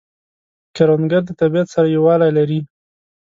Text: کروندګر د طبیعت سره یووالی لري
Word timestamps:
کروندګر 0.75 1.21
د 1.25 1.31
طبیعت 1.41 1.67
سره 1.75 1.87
یووالی 1.95 2.31
لري 2.37 2.59